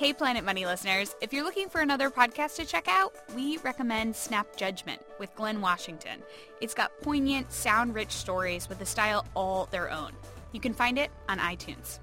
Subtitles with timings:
[0.00, 4.16] Hey, Planet Money listeners, if you're looking for another podcast to check out, we recommend
[4.16, 6.22] Snap Judgment with Glynn Washington.
[6.62, 10.12] It's got poignant, sound-rich stories with a style all their own.
[10.52, 11.98] You can find it on iTunes.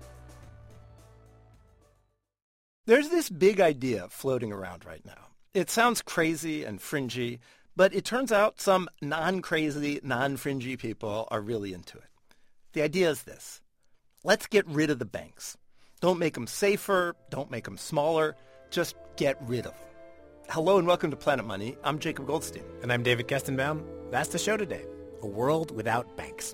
[2.86, 5.30] There's this big idea floating around right now.
[5.56, 7.40] It sounds crazy and fringy,
[7.76, 12.36] but it turns out some non-crazy, non-fringy people are really into it.
[12.74, 13.64] The idea is this.
[14.24, 15.58] Let's get rid of the banks.
[16.00, 17.16] Don't make them safer.
[17.32, 18.36] Don't make them smaller.
[18.70, 19.82] Just get rid of them.
[20.48, 21.76] Hello and welcome to Planet Money.
[21.84, 22.64] I'm Jacob Goldstein.
[22.84, 23.84] And I'm David Kestenbaum.
[24.12, 24.86] That's the show today.
[25.24, 26.54] A world without banks.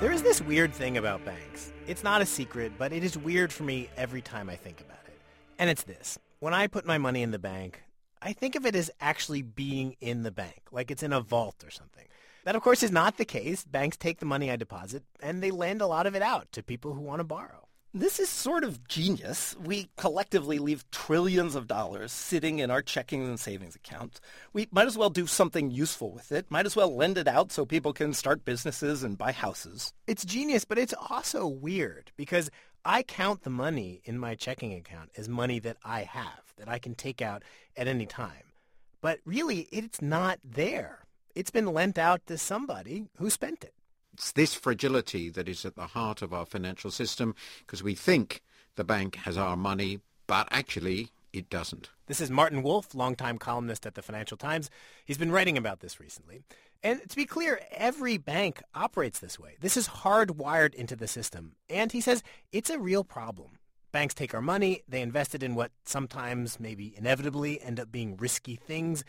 [0.00, 1.72] There is this weird thing about banks.
[1.88, 5.04] It's not a secret, but it is weird for me every time I think about
[5.08, 5.18] it.
[5.58, 6.16] And it's this.
[6.38, 7.82] When I put my money in the bank,
[8.22, 11.64] I think of it as actually being in the bank, like it's in a vault
[11.64, 12.04] or something.
[12.48, 13.62] That, of course, is not the case.
[13.62, 16.62] Banks take the money I deposit and they lend a lot of it out to
[16.62, 17.68] people who want to borrow.
[17.92, 19.54] This is sort of genius.
[19.62, 24.22] We collectively leave trillions of dollars sitting in our checking and savings accounts.
[24.54, 26.50] We might as well do something useful with it.
[26.50, 29.92] Might as well lend it out so people can start businesses and buy houses.
[30.06, 32.48] It's genius, but it's also weird because
[32.82, 36.78] I count the money in my checking account as money that I have, that I
[36.78, 37.42] can take out
[37.76, 38.54] at any time.
[39.02, 41.04] But really, it's not there.
[41.38, 43.72] It's been lent out to somebody who spent it.
[44.12, 48.42] It's this fragility that is at the heart of our financial system because we think
[48.74, 51.90] the bank has our money, but actually it doesn't.
[52.08, 54.68] This is Martin Wolf, longtime columnist at the Financial Times.
[55.04, 56.40] He's been writing about this recently.
[56.82, 59.58] And to be clear, every bank operates this way.
[59.60, 61.52] This is hardwired into the system.
[61.70, 63.60] And he says it's a real problem.
[63.92, 68.16] Banks take our money, they invest it in what sometimes, maybe inevitably, end up being
[68.16, 69.04] risky things,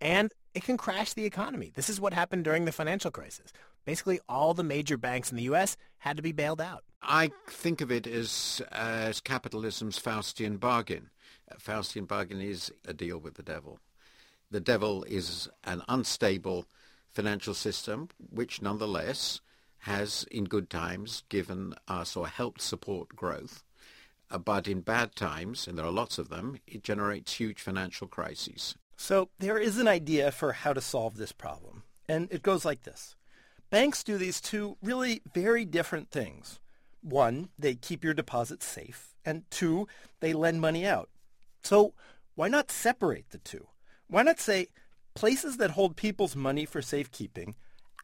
[0.00, 1.72] and it can crash the economy.
[1.74, 3.52] This is what happened during the financial crisis.
[3.84, 5.76] Basically, all the major banks in the U.S.
[5.98, 6.84] had to be bailed out.
[7.02, 11.10] I think of it as, as capitalism's Faustian bargain.
[11.58, 13.78] Faustian bargain is a deal with the devil.
[14.50, 16.66] The devil is an unstable
[17.10, 19.40] financial system, which nonetheless
[19.78, 23.64] has, in good times, given us or helped support growth.
[24.30, 28.06] Uh, but in bad times, and there are lots of them, it generates huge financial
[28.06, 28.76] crises.
[29.02, 31.82] So there is an idea for how to solve this problem.
[32.08, 33.16] And it goes like this.
[33.68, 36.60] Banks do these two really very different things.
[37.00, 39.16] One, they keep your deposits safe.
[39.24, 39.88] And two,
[40.20, 41.08] they lend money out.
[41.64, 41.94] So
[42.36, 43.66] why not separate the two?
[44.06, 44.68] Why not say
[45.14, 47.56] places that hold people's money for safekeeping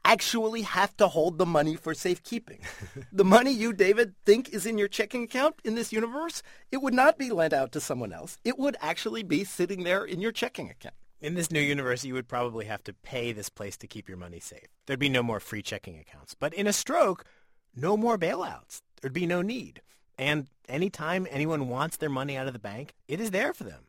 [0.08, 2.60] actually have to hold the money for safekeeping.
[3.12, 6.42] the money you, David, think is in your checking account in this universe,
[6.72, 8.38] it would not be lent out to someone else.
[8.42, 10.94] It would actually be sitting there in your checking account.
[11.20, 14.16] In this new universe, you would probably have to pay this place to keep your
[14.16, 14.68] money safe.
[14.86, 16.34] There'd be no more free checking accounts.
[16.34, 17.24] But in a stroke,
[17.76, 18.80] no more bailouts.
[19.00, 19.82] There'd be no need.
[20.16, 23.84] And anytime anyone wants their money out of the bank, it is there for them.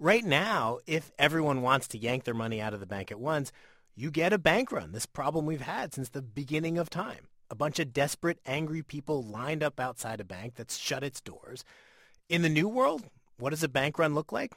[0.00, 3.52] Right now, if everyone wants to yank their money out of the bank at once,
[3.94, 7.28] you get a bank run, this problem we've had since the beginning of time.
[7.50, 11.62] A bunch of desperate, angry people lined up outside a bank that's shut its doors.
[12.30, 13.04] In the new world,
[13.38, 14.54] what does a bank run look like?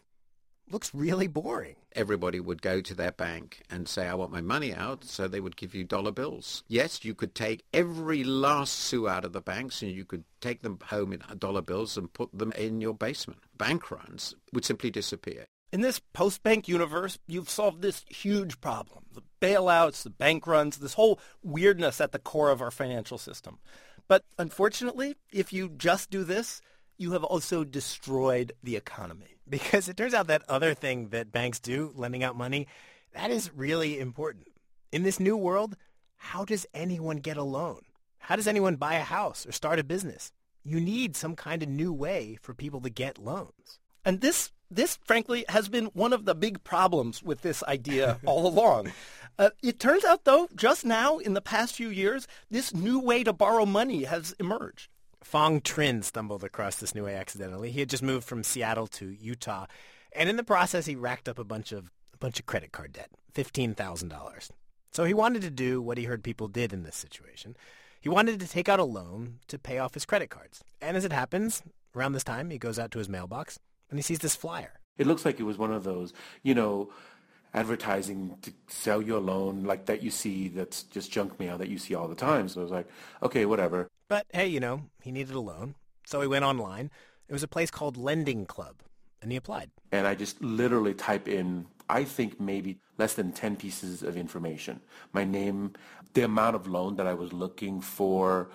[0.72, 1.76] Looks really boring.
[1.92, 5.42] Everybody would go to their bank and say, I want my money out, so they
[5.42, 6.64] would give you dollar bills.
[6.70, 10.62] Yes, you could take every last sou out of the banks and you could take
[10.62, 13.42] them home in dollar bills and put them in your basement.
[13.58, 15.46] Bank runs would simply disappear.
[15.72, 19.06] In this post-bank universe, you've solved this huge problem.
[19.14, 23.60] The bailouts, the bank runs, this whole weirdness at the core of our financial system.
[24.08, 26.62] But unfortunately, if you just do this,
[26.98, 29.38] you have also destroyed the economy.
[29.48, 32.68] Because it turns out that other thing that banks do, lending out money,
[33.14, 34.48] that is really important.
[34.92, 35.76] In this new world,
[36.18, 37.82] how does anyone get a loan?
[38.20, 40.32] How does anyone buy a house or start a business?
[40.64, 43.80] You need some kind of new way for people to get loans.
[44.04, 48.48] And this this, frankly, has been one of the big problems with this idea all
[48.48, 48.92] along.
[49.38, 53.24] Uh, it turns out, though, just now, in the past few years, this new way
[53.24, 54.90] to borrow money has emerged.
[55.22, 57.72] Fong Trinh stumbled across this new way accidentally.
[57.72, 59.66] He had just moved from Seattle to Utah,
[60.14, 62.94] and in the process, he racked up a bunch of a bunch of credit card
[62.94, 64.52] debt, fifteen thousand dollars.
[64.92, 67.58] So he wanted to do what he heard people did in this situation.
[68.00, 70.64] He wanted to take out a loan to pay off his credit cards.
[70.80, 71.64] And as it happens,
[71.96, 73.60] around this time, he goes out to his mailbox
[73.96, 74.82] and he sees this flyer.
[74.98, 76.12] It looks like it was one of those,
[76.44, 76.92] you know,
[77.54, 81.70] advertising to sell you a loan like that you see that's just junk mail that
[81.70, 82.50] you see all the time.
[82.50, 82.90] So I was like,
[83.24, 83.88] okay, whatever.
[84.10, 85.76] But hey, you know, he needed a loan.
[86.06, 86.92] So he went online.
[87.30, 88.82] It was a place called Lending Club.
[89.22, 89.72] And he applied.
[89.94, 94.82] And I just literally type in, I think maybe less than 10 pieces of information.
[95.14, 95.72] My name,
[96.16, 98.50] the amount of loan that I was looking for.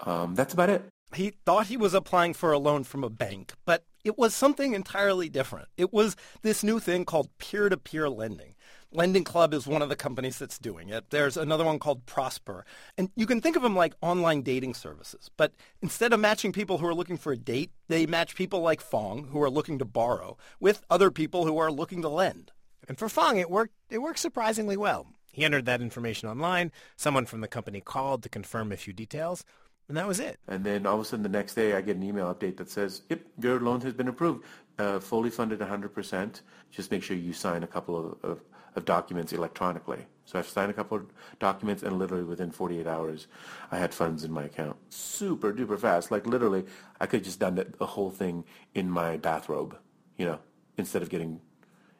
[0.00, 0.84] Um, that's about it.
[1.14, 4.74] He thought he was applying for a loan from a bank, but it was something
[4.74, 5.68] entirely different.
[5.76, 8.54] It was this new thing called peer-to-peer lending.
[8.94, 11.08] Lending Club is one of the companies that's doing it.
[11.08, 12.66] There's another one called Prosper.
[12.98, 15.30] And you can think of them like online dating services.
[15.38, 18.82] But instead of matching people who are looking for a date, they match people like
[18.82, 22.52] Fong, who are looking to borrow, with other people who are looking to lend.
[22.86, 25.06] And for Fong, it worked, it worked surprisingly well.
[25.32, 26.70] He entered that information online.
[26.96, 29.44] Someone from the company called to confirm a few details.
[29.92, 30.38] And that was it.
[30.48, 32.70] And then all of a sudden the next day I get an email update that
[32.70, 34.42] says, yep, your loan has been approved,
[34.78, 36.40] uh, fully funded 100%.
[36.70, 38.40] Just make sure you sign a couple of, of,
[38.74, 40.06] of documents electronically.
[40.24, 41.06] So I've signed a couple of
[41.40, 43.26] documents and literally within 48 hours
[43.70, 44.78] I had funds in my account.
[44.88, 46.10] Super duper fast.
[46.10, 46.64] Like literally
[46.98, 49.76] I could have just done the, the whole thing in my bathrobe,
[50.16, 50.38] you know,
[50.78, 51.38] instead of getting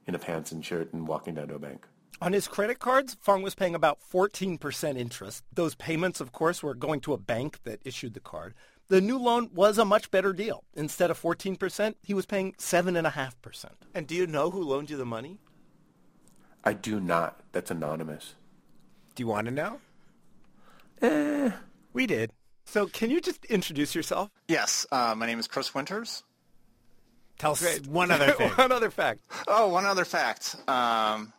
[0.06, 1.86] in a pants and shirt and walking down to a bank.
[2.22, 5.42] On his credit cards, Fong was paying about 14% interest.
[5.52, 8.54] Those payments, of course, were going to a bank that issued the card.
[8.86, 10.62] The new loan was a much better deal.
[10.74, 13.64] Instead of 14%, he was paying 7.5%.
[13.92, 15.40] And do you know who loaned you the money?
[16.62, 17.40] I do not.
[17.50, 18.36] That's anonymous.
[19.16, 19.80] Do you want to know?
[21.00, 21.50] Eh.
[21.92, 22.30] We did.
[22.66, 24.30] So can you just introduce yourself?
[24.46, 26.22] Yes, uh, my name is Chris Winters.
[27.40, 28.50] Tell us one other thing.
[28.50, 29.22] One other fact.
[29.48, 30.54] Oh, one other fact.
[30.68, 31.32] Um,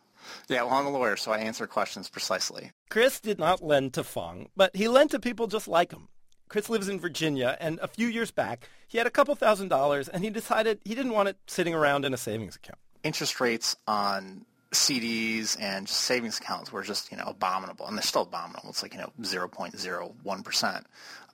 [0.48, 2.72] yeah, well, I'm a lawyer, so I answer questions precisely.
[2.90, 6.08] Chris did not lend to Fong, but he lent to people just like him.
[6.48, 10.08] Chris lives in Virginia, and a few years back, he had a couple thousand dollars,
[10.08, 12.78] and he decided he didn't want it sitting around in a savings account.
[13.02, 18.22] Interest rates on CDs and savings accounts were just, you know, abominable, and they're still
[18.22, 18.70] abominable.
[18.70, 20.84] It's like, you know, 0.01%.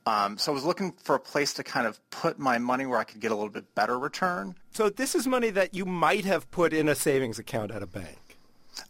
[0.06, 2.98] Um, so I was looking for a place to kind of put my money where
[2.98, 4.54] I could get a little bit better return.
[4.72, 7.86] So this is money that you might have put in a savings account at a
[7.86, 8.29] bank.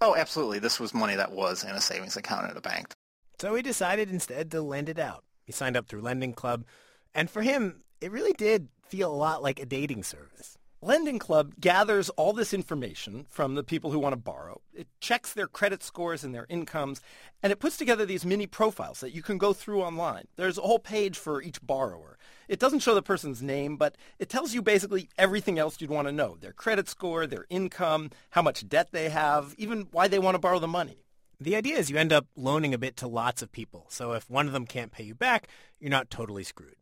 [0.00, 0.58] Oh, absolutely.
[0.58, 2.92] This was money that was in a savings account at a bank.
[3.40, 5.24] So he decided instead to lend it out.
[5.44, 6.64] He signed up through Lending Club.
[7.14, 10.58] And for him, it really did feel a lot like a dating service.
[10.82, 14.62] Lending Club gathers all this information from the people who want to borrow.
[14.72, 17.02] It checks their credit scores and their incomes,
[17.42, 20.24] and it puts together these mini profiles that you can go through online.
[20.36, 22.16] There's a whole page for each borrower.
[22.48, 26.08] It doesn't show the person's name, but it tells you basically everything else you'd want
[26.08, 26.38] to know.
[26.40, 30.40] Their credit score, their income, how much debt they have, even why they want to
[30.40, 31.04] borrow the money.
[31.38, 33.84] The idea is you end up loaning a bit to lots of people.
[33.90, 35.48] So if one of them can't pay you back,
[35.78, 36.76] you're not totally screwed.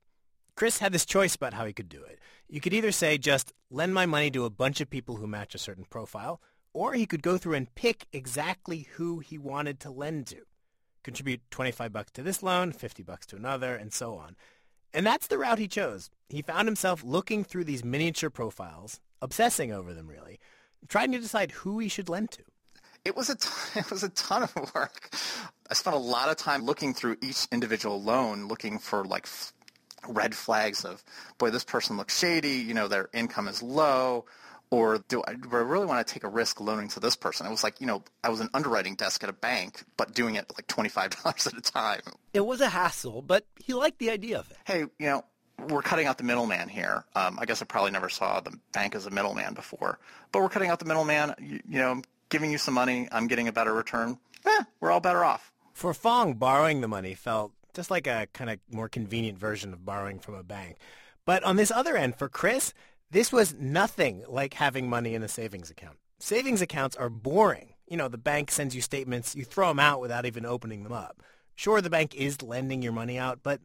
[0.58, 2.18] Chris had this choice about how he could do it.
[2.48, 5.54] You could either say just lend my money to a bunch of people who match
[5.54, 6.40] a certain profile,
[6.72, 10.38] or he could go through and pick exactly who he wanted to lend to.
[11.04, 14.34] Contribute 25 bucks to this loan, 50 bucks to another, and so on.
[14.92, 16.10] And that's the route he chose.
[16.28, 20.40] He found himself looking through these miniature profiles, obsessing over them really,
[20.88, 22.42] trying to decide who he should lend to.
[23.04, 25.08] It was a t- it was a ton of work.
[25.70, 29.52] I spent a lot of time looking through each individual loan, looking for like f-
[30.06, 31.02] red flags of,
[31.38, 32.56] boy, this person looks shady.
[32.58, 34.26] You know, their income is low.
[34.70, 37.46] Or do I, do I really want to take a risk loaning to this person?
[37.46, 40.34] It was like, you know, I was an underwriting desk at a bank, but doing
[40.34, 42.02] it like $25 at a time.
[42.34, 44.58] It was a hassle, but he liked the idea of it.
[44.66, 45.24] Hey, you know,
[45.68, 47.04] we're cutting out the middleman here.
[47.14, 49.98] Um, I guess I probably never saw the bank as a middleman before,
[50.32, 51.34] but we're cutting out the middleman.
[51.40, 54.18] You, you know, giving you some money, I'm getting a better return.
[54.44, 55.52] Eh, we're all better off.
[55.72, 59.84] For Fong, borrowing the money felt just like a kind of more convenient version of
[59.84, 60.78] borrowing from a bank.
[61.24, 62.74] But on this other end, for Chris,
[63.08, 65.96] this was nothing like having money in a savings account.
[66.18, 67.74] Savings accounts are boring.
[67.86, 70.92] You know, the bank sends you statements, you throw them out without even opening them
[70.92, 71.22] up.
[71.54, 73.60] Sure, the bank is lending your money out, but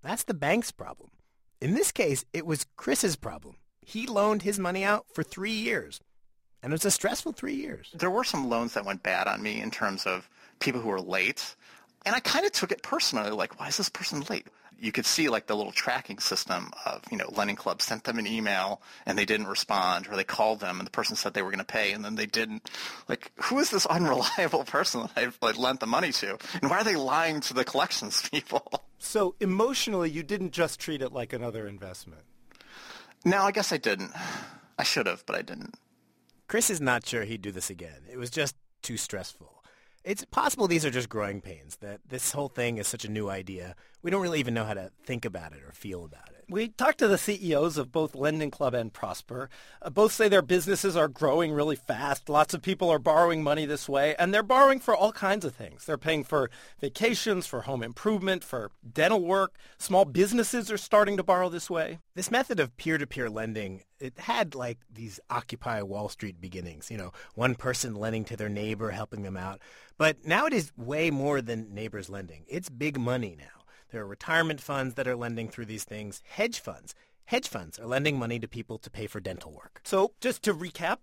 [0.00, 1.10] that's the bank's problem.
[1.60, 3.56] In this case, it was Chris's problem.
[3.84, 6.00] He loaned his money out for three years.
[6.62, 7.90] And it was a stressful three years.
[7.94, 10.28] There were some loans that went bad on me in terms of
[10.60, 11.56] people who were late.
[12.06, 14.46] And I kind of took it personally, like, why is this person late?
[14.78, 18.18] You could see like the little tracking system of, you know, Lending Club sent them
[18.18, 21.42] an email and they didn't respond or they called them and the person said they
[21.42, 22.70] were going to pay and then they didn't.
[23.08, 26.38] Like, who is this unreliable person that I've like, lent the money to?
[26.60, 28.70] And why are they lying to the collections people?
[28.98, 32.22] So emotionally, you didn't just treat it like another investment.
[33.24, 34.12] No, I guess I didn't.
[34.78, 35.74] I should have, but I didn't.
[36.48, 38.02] Chris is not sure he'd do this again.
[38.10, 39.55] It was just too stressful.
[40.06, 43.28] It's possible these are just growing pains, that this whole thing is such a new
[43.28, 43.74] idea.
[44.06, 46.44] We don't really even know how to think about it or feel about it.
[46.48, 49.50] We talked to the CEOs of both Lending Club and Prosper.
[49.82, 52.28] Uh, both say their businesses are growing really fast.
[52.28, 55.56] Lots of people are borrowing money this way, and they're borrowing for all kinds of
[55.56, 55.84] things.
[55.84, 59.56] They're paying for vacations, for home improvement, for dental work.
[59.76, 61.98] Small businesses are starting to borrow this way.
[62.14, 67.10] This method of peer-to-peer lending, it had like these Occupy Wall Street beginnings, you know,
[67.34, 69.60] one person lending to their neighbor, helping them out.
[69.98, 72.44] But now it is way more than neighbors lending.
[72.46, 73.55] It's big money now.
[73.90, 76.94] There are retirement funds that are lending through these things, hedge funds.
[77.26, 79.80] Hedge funds are lending money to people to pay for dental work.
[79.84, 80.98] So just to recap,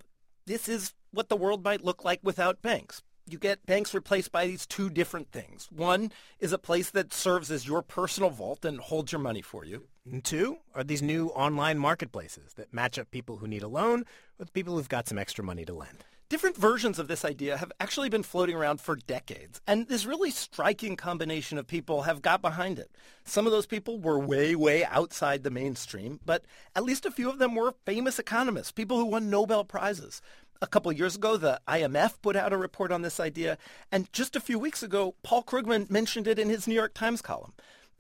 [0.45, 4.47] this is what the world might look like without banks you get banks replaced by
[4.47, 5.69] these two different things.
[5.71, 9.63] One is a place that serves as your personal vault and holds your money for
[9.65, 9.87] you.
[10.09, 14.03] And two are these new online marketplaces that match up people who need a loan
[14.37, 16.03] with people who've got some extra money to lend.
[16.33, 20.31] Different versions of this idea have actually been floating around for decades, and this really
[20.31, 22.89] striking combination of people have got behind it.
[23.23, 26.43] Some of those people were way, way outside the mainstream, but
[26.75, 30.23] at least a few of them were famous economists, people who won Nobel Prizes.
[30.59, 33.59] A couple years ago, the IMF put out a report on this idea,
[33.91, 37.21] and just a few weeks ago, Paul Krugman mentioned it in his New York Times
[37.21, 37.53] column.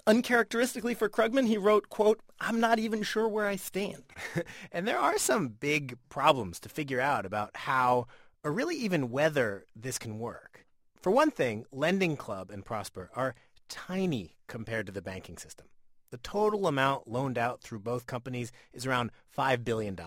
[0.07, 4.03] Uncharacteristically for Krugman, he wrote, quote, I'm not even sure where I stand.
[4.71, 8.07] and there are some big problems to figure out about how,
[8.43, 10.65] or really even whether this can work.
[11.01, 13.35] For one thing, Lending Club and Prosper are
[13.69, 15.67] tiny compared to the banking system.
[16.11, 19.97] The total amount loaned out through both companies is around $5 billion.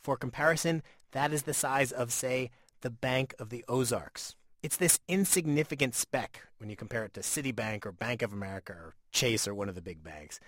[0.00, 2.50] For comparison, that is the size of, say,
[2.82, 4.36] the Bank of the Ozarks.
[4.62, 8.94] It's this insignificant speck when you compare it to Citibank or Bank of America or
[9.12, 10.40] Chase or one of the big banks.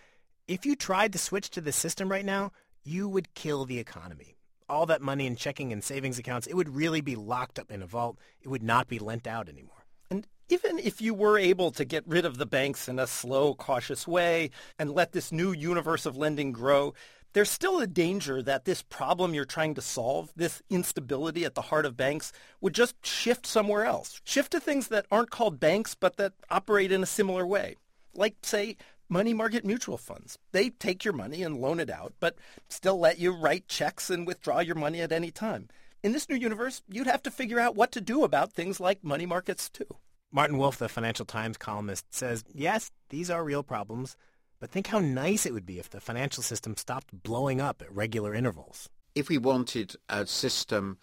[0.47, 2.53] If you tried to switch to this system right now,
[2.85, 4.37] you would kill the economy.
[4.69, 7.83] All that money in checking and savings accounts, it would really be locked up in
[7.83, 8.19] a vault.
[8.43, 9.87] It would not be lent out anymore.
[10.11, 13.55] And even if you were able to get rid of the banks in a slow,
[13.55, 16.95] cautious way and let this new universe of lending grow,
[17.33, 21.63] there's still a danger that this problem you're trying to solve, this instability at the
[21.63, 24.21] heart of banks, would just shift somewhere else.
[24.25, 27.77] Shift to things that aren't called banks, but that operate in a similar way.
[28.15, 28.77] Like, say,
[29.09, 30.39] money market mutual funds.
[30.53, 32.37] They take your money and loan it out, but
[32.69, 35.69] still let you write checks and withdraw your money at any time.
[36.03, 39.03] In this new universe, you'd have to figure out what to do about things like
[39.03, 39.87] money markets, too.
[40.33, 44.17] Martin Wolf, the Financial Times columnist, says, yes, these are real problems,
[44.61, 47.95] but think how nice it would be if the financial system stopped blowing up at
[47.95, 48.89] regular intervals.
[49.15, 50.99] If we wanted a system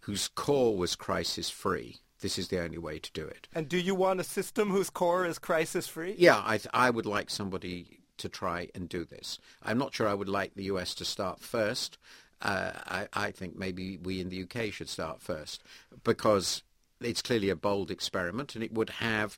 [0.00, 3.48] whose core was crisis-free, this is the only way to do it.
[3.54, 6.16] And do you want a system whose core is crisis-free?
[6.18, 9.38] Yeah, I, th- I would like somebody to try and do this.
[9.62, 11.98] I'm not sure I would like the US to start first.
[12.42, 15.62] Uh, I, I think maybe we in the UK should start first
[16.04, 16.62] because
[17.00, 19.36] it's clearly a bold experiment and it would have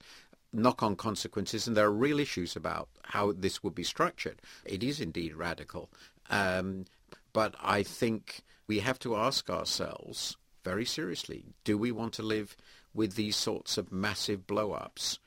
[0.52, 4.42] knock-on consequences, and there are real issues about how this would be structured.
[4.64, 5.90] It is indeed radical,
[6.28, 6.86] um,
[7.32, 12.56] but I think we have to ask ourselves very seriously, do we want to live
[12.94, 15.18] with these sorts of massive blow-ups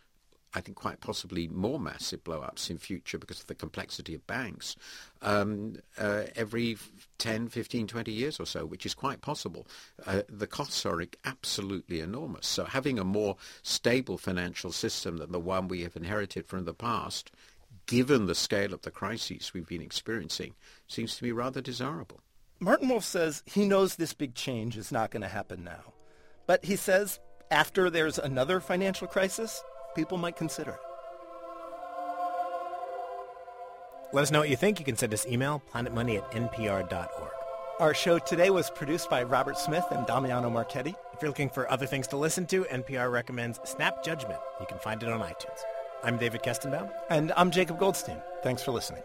[0.56, 4.76] I think quite possibly more massive blow-ups in future because of the complexity of banks
[5.22, 6.78] um, uh, every
[7.18, 9.66] 10, 15, 20 years or so, which is quite possible.
[10.06, 12.46] Uh, the costs are absolutely enormous.
[12.46, 16.74] So having a more stable financial system than the one we have inherited from the
[16.74, 17.32] past,
[17.88, 20.54] given the scale of the crises we've been experiencing,
[20.88, 22.22] seems to be rather desirable.
[22.64, 25.92] Martin Wolf says he knows this big change is not going to happen now.
[26.48, 27.20] But he says
[27.52, 29.62] after there's another financial crisis,
[29.96, 30.80] people might consider it.
[34.14, 34.80] Let us know what you think.
[34.80, 37.32] You can send us email, planetmoney at npr.org.
[37.82, 40.96] Our show today was produced by Robert Smith and Damiano Marchetti.
[41.14, 44.40] If you're looking for other things to listen to, NPR recommends Snap Judgment.
[44.62, 45.60] You can find it on iTunes.
[46.02, 46.90] I'm David Kestenbaum.
[47.10, 48.22] And I'm Jacob Goldstein.
[48.42, 49.04] Thanks for listening.